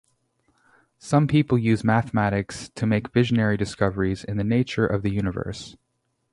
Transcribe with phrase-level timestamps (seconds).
[0.97, 5.75] Some people use mathematics to make visionary discoveries in the nature of the universe.